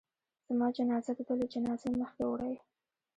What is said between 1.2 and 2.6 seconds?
ده له جنازې مخکې وړئ.